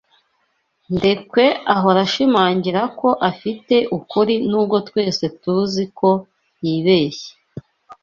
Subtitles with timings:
[0.95, 1.45] Ndekwe
[1.75, 6.09] ahora ashimangira ko afite ukuri nubwo twese tuzi ko
[6.65, 7.31] yibeshye.